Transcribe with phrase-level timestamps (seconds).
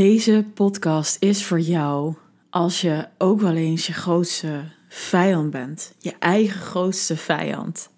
[0.00, 2.14] Deze podcast is voor jou
[2.50, 5.94] als je ook wel eens je grootste vijand bent.
[5.98, 7.90] Je eigen grootste vijand.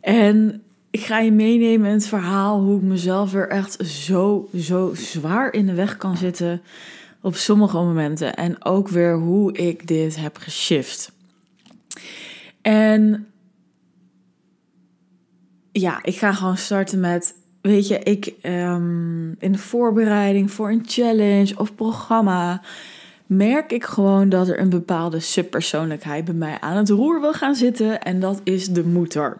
[0.00, 4.94] En ik ga je meenemen in het verhaal hoe ik mezelf er echt zo, zo
[4.94, 6.62] zwaar in de weg kan zitten
[7.20, 8.34] op sommige momenten.
[8.34, 11.12] En ook weer hoe ik dit heb geshift.
[12.62, 13.26] En
[15.72, 20.84] ja, ik ga gewoon starten met weet je, ik um, in de voorbereiding voor een
[20.86, 22.62] challenge of programma
[23.26, 27.54] merk ik gewoon dat er een bepaalde subpersoonlijkheid bij mij aan het roer wil gaan
[27.54, 29.38] zitten en dat is de moeder.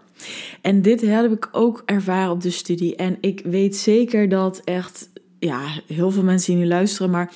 [0.61, 5.09] En dit heb ik ook ervaren op de studie en ik weet zeker dat echt
[5.41, 7.33] ja, heel veel mensen die nu luisteren, maar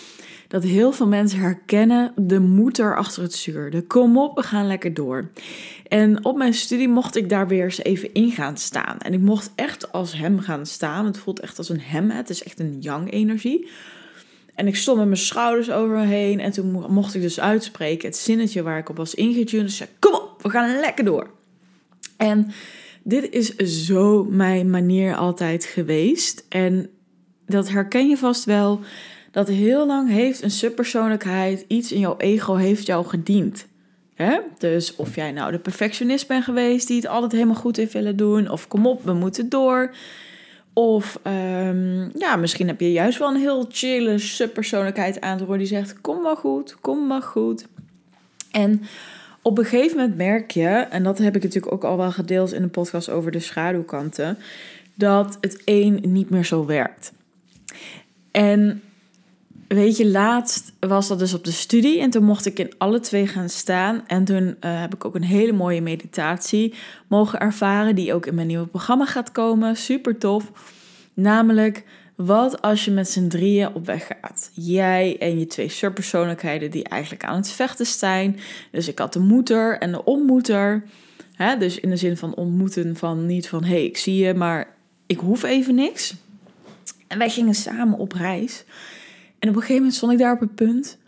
[0.49, 3.71] dat heel veel mensen herkennen de moeder achter het stuur.
[3.71, 5.31] De kom op, we gaan lekker door.
[5.89, 8.99] En op mijn studie mocht ik daar weer eens even in gaan staan.
[8.99, 11.07] En ik mocht echt als hem gaan staan.
[11.07, 12.11] Het voelt echt als een hem.
[12.11, 13.69] Het is echt een yang energie.
[14.55, 16.41] En ik stond met mijn schouders over me heen.
[16.41, 19.67] En toen mocht ik dus uitspreken het zinnetje waar ik op was ingetuned.
[19.67, 21.31] Dus zei, kom op, we gaan lekker door.
[22.17, 22.51] En
[23.03, 26.47] dit is zo mijn manier altijd geweest.
[26.49, 26.91] En
[27.47, 28.81] dat herken je vast wel.
[29.31, 33.67] Dat heel lang heeft een subpersoonlijkheid, iets in jouw ego heeft jou gediend.
[34.59, 38.17] Dus of jij nou de perfectionist bent geweest die het altijd helemaal goed heeft willen
[38.17, 39.95] doen, of kom op, we moeten door.
[40.73, 45.59] Of um, ja, misschien heb je juist wel een heel chille subpersoonlijkheid aan te horen
[45.59, 47.67] die zegt: Kom maar goed, kom maar goed.
[48.51, 48.83] En
[49.43, 52.53] op een gegeven moment merk je, en dat heb ik natuurlijk ook al wel gedeeld
[52.53, 54.39] in de podcast over de schaduwkanten,
[54.95, 57.13] dat het een niet meer zo werkt.
[58.35, 58.83] En
[59.69, 63.01] weet je, laatst was dat dus op de studie en toen mocht ik in alle
[63.01, 64.03] twee gaan staan.
[64.07, 66.75] En toen uh, heb ik ook een hele mooie meditatie
[67.09, 69.77] mogen ervaren, die ook in mijn nieuwe programma gaat komen.
[69.77, 70.51] Super tof.
[71.15, 71.85] Namelijk,
[72.17, 74.51] wat als je met z'n drieën op weg gaat?
[74.55, 78.39] Jij en je twee subpersoonlijkheden die eigenlijk aan het vechten zijn.
[78.71, 80.85] Dus ik had de moeder en de ontmoeter.
[81.35, 81.57] Hè?
[81.57, 84.75] Dus in de zin van ontmoeten van niet van, hey, ik zie je, maar
[85.07, 86.15] ik hoef even niks.
[87.07, 88.65] En wij gingen samen op reis.
[89.39, 90.99] En op een gegeven moment stond ik daar op het punt.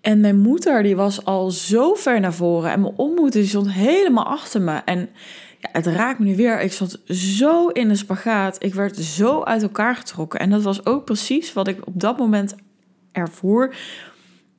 [0.00, 2.70] En mijn moeder die was al zo ver naar voren.
[2.70, 4.80] En mijn ontmoeter stond helemaal achter me.
[4.84, 4.98] En
[5.58, 6.60] ja, het raakt me nu weer.
[6.60, 8.56] Ik zat zo in de spagaat.
[8.62, 10.40] Ik werd zo uit elkaar getrokken.
[10.40, 12.54] En dat was ook precies wat ik op dat moment
[13.12, 13.74] ervoer.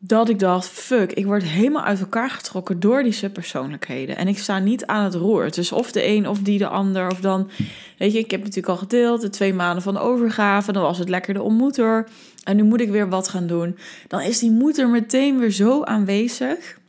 [0.08, 4.18] Dat ik dacht, fuck, ik word helemaal uit elkaar getrokken door die subpersoonlijkheden.
[4.18, 5.52] En ik sta niet aan het roer.
[5.52, 7.12] Dus of de een of die de ander.
[7.12, 7.50] Of dan,
[7.98, 9.22] weet je, ik heb natuurlijk al gedeeld.
[9.22, 10.72] De twee maanden van de overgave.
[10.72, 12.08] Dan was het lekker de ontmoeter
[12.48, 15.84] en nu moet ik weer wat gaan doen, dan is die moeder meteen weer zo
[15.84, 16.80] aanwezig.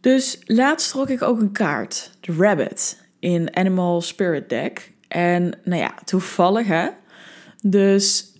[0.00, 4.92] Dus laatst trok ik ook een kaart, de Rabbit, in Animal Spirit Deck.
[5.08, 6.88] En nou ja, toevallig hè.
[7.62, 8.32] Dus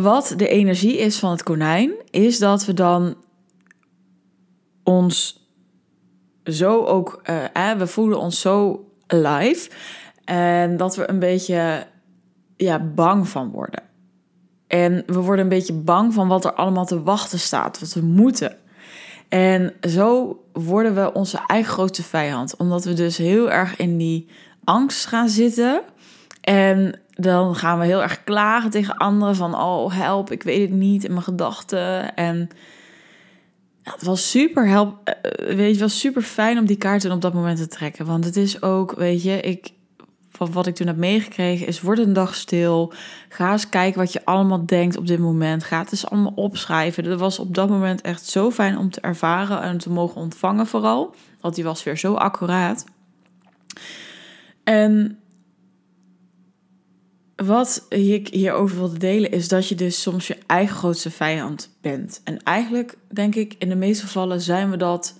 [0.00, 3.16] wat de energie is van het konijn, is dat we dan
[4.82, 5.46] ons
[6.44, 7.22] zo ook,
[7.54, 9.70] uh, we voelen ons zo alive.
[10.24, 11.86] En dat we een beetje
[12.56, 13.82] ja, bang van worden.
[14.66, 18.00] En we worden een beetje bang van wat er allemaal te wachten staat, wat we
[18.00, 18.56] moeten.
[19.28, 24.28] En zo worden we onze eigen grootste vijand, omdat we dus heel erg in die
[24.64, 25.82] angst gaan zitten.
[26.40, 30.78] En dan gaan we heel erg klagen tegen anderen van, oh help, ik weet het
[30.78, 32.14] niet in mijn gedachten.
[32.14, 32.48] En
[33.82, 37.34] het was super help, eh, weet je, was super fijn om die kaarten op dat
[37.34, 39.72] moment te trekken, want het is ook, weet je, ik
[40.30, 42.92] van wat ik toen heb meegekregen is: word een dag stil.
[43.28, 45.64] Ga eens kijken wat je allemaal denkt op dit moment.
[45.64, 47.04] Ga het eens allemaal opschrijven.
[47.04, 50.66] Dat was op dat moment echt zo fijn om te ervaren en te mogen ontvangen,
[50.66, 51.14] vooral.
[51.40, 52.84] Want die was weer zo accuraat.
[54.64, 55.18] En
[57.44, 62.20] wat ik hierover wilde delen is dat je dus soms je eigen grootste vijand bent.
[62.24, 65.14] En eigenlijk denk ik in de meeste gevallen zijn we dat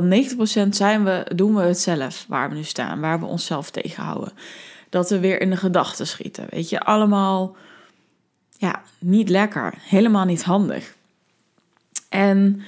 [0.00, 3.70] want 90% zijn we, doen we het zelf waar we nu staan, waar we onszelf
[3.70, 4.32] tegenhouden.
[4.88, 6.46] Dat we weer in de gedachten schieten.
[6.50, 7.56] Weet je, allemaal
[8.56, 10.94] ja, niet lekker, helemaal niet handig.
[12.08, 12.62] En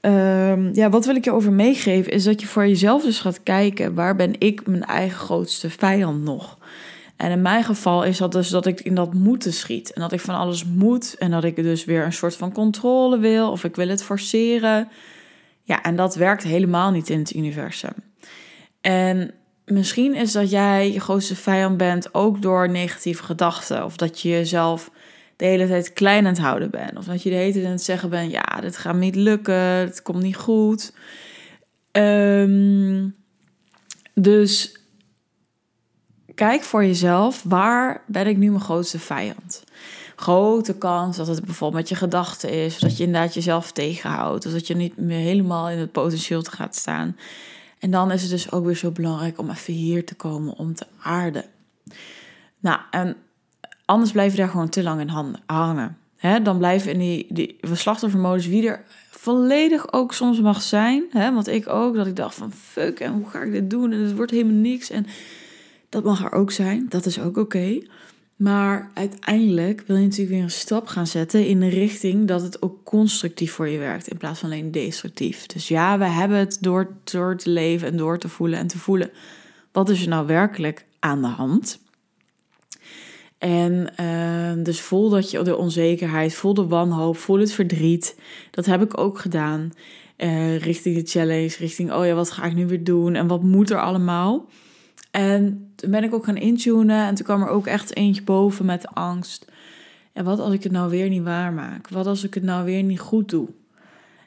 [0.00, 3.42] um, ja, wat wil ik je over meegeven, is dat je voor jezelf dus gaat
[3.42, 6.58] kijken, waar ben ik mijn eigen grootste vijand nog?
[7.22, 9.92] En in mijn geval is dat dus dat ik in dat moeten schiet.
[9.92, 11.14] En dat ik van alles moet.
[11.18, 13.50] En dat ik dus weer een soort van controle wil.
[13.50, 14.88] Of ik wil het forceren.
[15.62, 17.92] Ja, en dat werkt helemaal niet in het universum.
[18.80, 19.30] En
[19.64, 23.84] misschien is dat jij je grootste vijand bent ook door negatieve gedachten.
[23.84, 24.90] Of dat je jezelf
[25.36, 26.96] de hele tijd klein aan het houden bent.
[26.96, 30.02] Of dat je de hele tijd het zeggen bent: ja, dit gaat niet lukken, het
[30.02, 30.92] komt niet goed.
[31.92, 33.14] Um,
[34.14, 34.80] dus
[36.34, 39.64] kijk voor jezelf, waar ben ik nu mijn grootste vijand?
[40.16, 44.52] Grote kans dat het bijvoorbeeld met je gedachten is, dat je inderdaad jezelf tegenhoudt, of
[44.52, 47.16] dat je niet meer helemaal in het potentieel te gaat staan.
[47.78, 50.74] En dan is het dus ook weer zo belangrijk om even hier te komen om
[50.74, 51.44] te aarden.
[52.58, 53.16] Nou, en
[53.84, 55.98] anders blijf je daar gewoon te lang in hangen.
[56.16, 61.04] He, dan blijven in die, die slachtoffermodus wie er volledig ook soms mag zijn.
[61.12, 63.92] Want ik ook, dat ik dacht van fuck, en hoe ga ik dit doen?
[63.92, 64.90] En het wordt helemaal niks.
[64.90, 65.06] En
[65.92, 67.82] dat mag er ook zijn, dat is ook oké.
[68.36, 72.62] Maar uiteindelijk wil je natuurlijk weer een stap gaan zetten in de richting dat het
[72.62, 75.46] ook constructief voor je werkt in plaats van alleen destructief.
[75.46, 78.78] Dus ja, we hebben het door, door te leven en door te voelen en te
[78.78, 79.10] voelen.
[79.72, 81.80] Wat is er nou werkelijk aan de hand?
[83.38, 88.18] En uh, dus voel dat je de onzekerheid, voel de wanhoop, voel het verdriet.
[88.50, 89.72] Dat heb ik ook gedaan.
[90.18, 93.14] Uh, richting de challenge, richting, oh ja, wat ga ik nu weer doen?
[93.14, 94.48] En wat moet er allemaal?
[95.12, 97.06] En toen ben ik ook gaan intunen.
[97.06, 99.44] En toen kwam er ook echt eentje boven met angst.
[100.12, 101.88] En wat als ik het nou weer niet waarmaak?
[101.88, 103.48] Wat als ik het nou weer niet goed doe?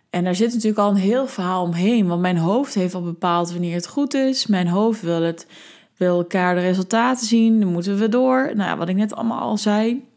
[0.09, 2.07] En daar zit natuurlijk al een heel verhaal omheen.
[2.07, 4.47] Want mijn hoofd heeft al bepaald wanneer het goed is.
[4.47, 5.47] Mijn hoofd wil het
[5.97, 8.51] wil elkaar de resultaten zien, dan moeten we door.
[8.55, 10.07] Nou ja, wat ik net allemaal al zei.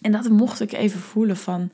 [0.00, 1.70] En dat mocht ik even voelen van...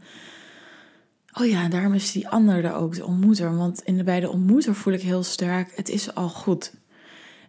[1.41, 3.57] Oh ja, daarom is die andere ook, de ontmoeter.
[3.57, 6.75] Want in de, bij de ontmoeter voel ik heel sterk, het is al goed.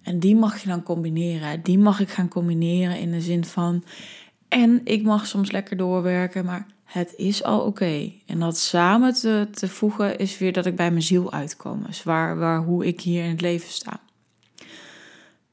[0.02, 1.62] En die mag je dan combineren.
[1.62, 3.84] Die mag ik gaan combineren in de zin van...
[4.48, 8.12] En ik mag soms lekker doorwerken, maar het is al oké.
[8.26, 11.84] En dat samen te, te voegen is weer dat ik bij mijn ziel uitkom.
[11.86, 14.00] Dus waar, waar, hoe ik hier in het leven sta.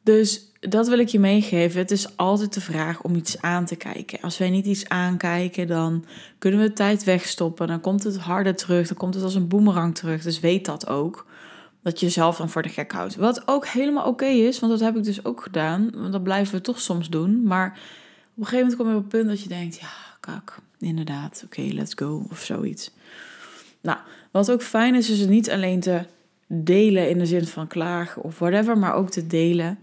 [0.02, 1.80] Dus dat wil ik je meegeven.
[1.80, 4.20] Het is altijd de vraag om iets aan te kijken.
[4.20, 6.04] Als wij niet iets aankijken, dan
[6.38, 7.66] kunnen we de tijd wegstoppen.
[7.66, 8.88] Dan komt het harder terug.
[8.88, 10.22] Dan komt het als een boemerang terug.
[10.22, 11.26] Dus weet dat ook.
[11.88, 13.17] Dat je jezelf dan voor de gek houdt.
[13.17, 15.90] Wat ook helemaal oké is, want dat heb ik dus ook gedaan.
[15.94, 17.43] Want dat blijven we toch soms doen.
[17.43, 17.75] Maar op
[18.38, 19.90] een gegeven moment kom je op het punt dat je denkt: ja,
[20.20, 22.90] kak, inderdaad, oké, let's go of zoiets.
[23.81, 23.99] Nou,
[24.31, 26.05] wat ook fijn is, is het niet alleen te
[26.46, 29.79] delen in de zin van klagen of whatever, maar ook te delen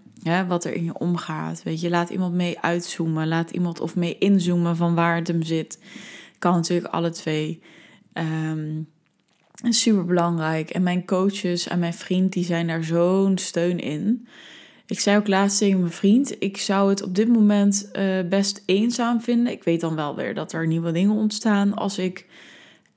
[0.47, 1.63] wat er in je omgaat.
[1.63, 3.27] Weet je, laat iemand mee uitzoomen.
[3.27, 5.79] Laat iemand of mee inzoomen van waar het hem zit.
[6.39, 7.61] Kan natuurlijk alle twee.
[8.13, 8.87] Um,
[9.63, 10.69] super belangrijk.
[10.69, 14.27] En mijn coaches en mijn vriend, die zijn daar zo'n steun in.
[14.87, 18.63] Ik zei ook laatst tegen mijn vriend: ik zou het op dit moment uh, best
[18.65, 19.53] eenzaam vinden.
[19.53, 22.25] Ik weet dan wel weer dat er nieuwe dingen ontstaan als ik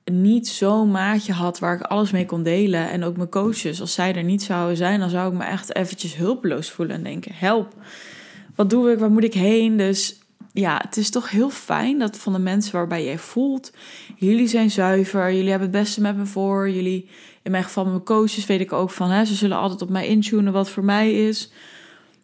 [0.05, 2.89] niet zo'n maatje had waar ik alles mee kon delen.
[2.89, 5.75] En ook mijn coaches, als zij er niet zouden zijn, dan zou ik me echt
[5.75, 7.73] eventjes hulpeloos voelen en denken: help,
[8.55, 9.77] wat doe ik, waar moet ik heen?
[9.77, 10.19] Dus
[10.53, 13.71] ja, het is toch heel fijn dat van de mensen waarbij jij voelt,
[14.15, 17.09] jullie zijn zuiver, jullie hebben het beste met me voor, jullie,
[17.41, 20.07] in mijn geval mijn coaches weet ik ook van, hè, ze zullen altijd op mij
[20.07, 21.51] intunen wat voor mij is.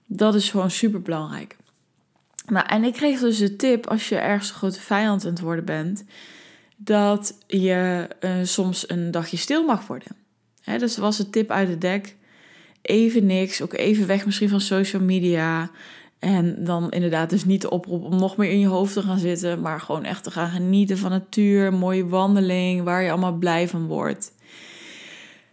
[0.06, 1.56] Dat is gewoon super belangrijk.
[2.46, 5.40] Nou, en ik kreeg dus de tip, als je ergens een grote vijand aan het
[5.40, 6.04] worden bent,
[6.78, 10.16] dat je uh, soms een dagje stil mag worden.
[10.62, 12.16] Hè, dus was de tip uit het dek.
[12.82, 15.72] Even niks, ook even weg misschien van social media.
[16.20, 19.20] En dan inderdaad dus niet de oproep om nog meer in je hoofd te gaan
[19.20, 23.68] zitten, maar gewoon echt te gaan genieten van natuur, mooie wandeling, waar je allemaal blij
[23.68, 24.32] van wordt.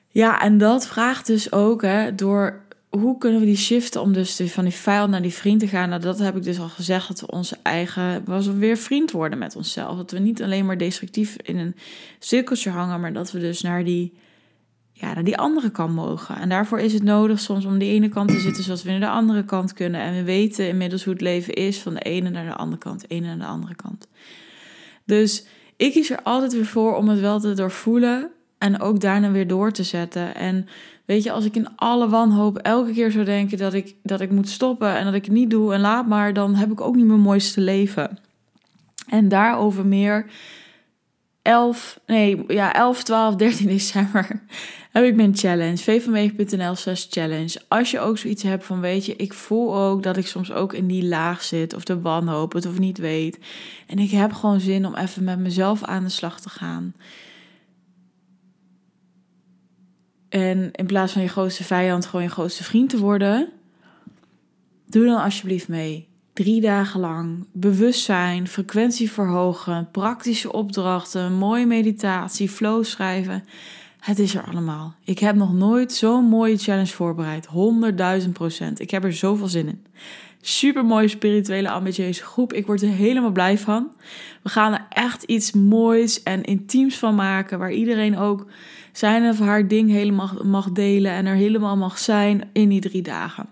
[0.09, 2.63] Ja, en dat vraagt dus ook hè, door
[2.99, 5.89] hoe kunnen we die shiften om dus van die vijand naar die vriend te gaan?
[5.89, 9.39] Nou, dat heb ik dus al gezegd, dat we onze eigen, was weer vriend worden
[9.39, 9.97] met onszelf.
[9.97, 11.77] Dat we niet alleen maar destructief in een
[12.19, 14.13] cirkeltje hangen, maar dat we dus naar die,
[14.93, 16.37] ja, naar die andere kant mogen.
[16.37, 19.01] En daarvoor is het nodig soms om die ene kant te zitten zoals we naar
[19.01, 20.01] de andere kant kunnen.
[20.01, 23.01] En we weten inmiddels hoe het leven is van de ene naar de andere kant,
[23.01, 24.09] de ene naar de andere kant.
[25.05, 25.47] Dus
[25.77, 29.47] ik kies er altijd weer voor om het wel te doorvoelen en ook daarna weer
[29.47, 30.35] door te zetten.
[30.35, 30.69] En
[31.05, 34.31] weet je, als ik in alle wanhoop elke keer zou denken dat ik, dat ik
[34.31, 36.97] moet stoppen en dat ik het niet doe en laat maar, dan heb ik ook
[36.97, 38.19] niet mijn mooiste leven.
[39.09, 40.27] En daarover meer
[41.43, 44.43] 11, nee, ja, 11, 12, 13 december
[44.93, 45.77] heb ik mijn challenge.
[45.77, 47.61] vvmege.nl slash challenge.
[47.69, 50.73] Als je ook zoiets hebt van, weet je, ik voel ook dat ik soms ook
[50.73, 53.39] in die laag zit of de wanhoop, het of niet weet.
[53.87, 56.95] En ik heb gewoon zin om even met mezelf aan de slag te gaan.
[60.29, 63.49] En in plaats van je grootste vijand gewoon je grootste vriend te worden,
[64.87, 66.09] doe dan alsjeblieft mee.
[66.33, 73.45] Drie dagen lang bewustzijn, frequentie verhogen, praktische opdrachten, mooie meditatie, flow schrijven.
[74.03, 74.95] Het is er allemaal.
[75.05, 77.49] Ik heb nog nooit zo'n mooie challenge voorbereid.
[78.25, 78.81] 100.000 procent.
[78.81, 79.85] Ik heb er zoveel zin in.
[80.41, 82.53] Super mooie spirituele ambitieuze groep.
[82.53, 83.93] Ik word er helemaal blij van.
[84.43, 87.59] We gaan er echt iets moois en intiems van maken.
[87.59, 88.47] Waar iedereen ook
[88.93, 91.13] zijn of haar ding helemaal mag delen.
[91.13, 93.47] En er helemaal mag zijn in die drie dagen.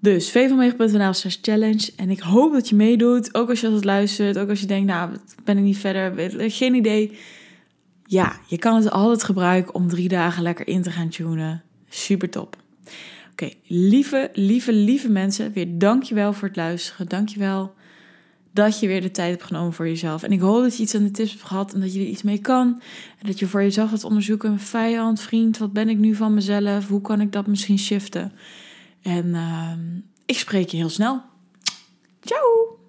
[0.00, 1.92] Dus vvanmega.nl slash challenge.
[1.96, 3.34] En ik hoop dat je meedoet.
[3.34, 4.38] Ook als je altijd luistert.
[4.38, 5.10] Ook als je denkt, nou,
[5.44, 6.30] ben ik niet verder.
[6.50, 7.18] Geen idee.
[8.10, 11.62] Ja, je kan het altijd gebruiken om drie dagen lekker in te gaan tunen.
[11.88, 12.56] Super top.
[13.30, 15.52] Oké, lieve, lieve, lieve mensen.
[15.52, 17.08] Weer dankjewel voor het luisteren.
[17.08, 17.74] Dankjewel
[18.52, 20.22] dat je weer de tijd hebt genomen voor jezelf.
[20.22, 22.06] En ik hoop dat je iets aan de tips hebt gehad en dat je er
[22.06, 22.82] iets mee kan.
[23.18, 26.88] En dat je voor jezelf gaat onderzoeken, vijand, vriend, wat ben ik nu van mezelf?
[26.88, 28.32] Hoe kan ik dat misschien shiften?
[29.02, 29.72] En uh,
[30.26, 31.22] ik spreek je heel snel.
[32.20, 32.79] Ciao!